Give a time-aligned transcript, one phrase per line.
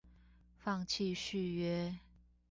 [0.57, 1.99] 放棄續約